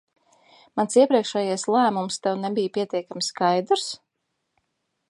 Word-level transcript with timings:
Mans 0.79 0.95
iepriekšējais 1.01 1.65
lēmums 1.75 2.19
tev 2.25 2.43
nebija 2.47 2.75
pietiekami 2.79 3.29
skaidrs? 3.31 3.87